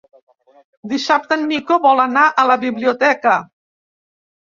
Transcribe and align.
Dissabte 0.93 1.37
en 1.37 1.45
Nico 1.53 1.79
vol 1.85 2.03
anar 2.07 2.25
a 2.31 2.49
la 2.55 2.59
biblioteca. 2.67 3.39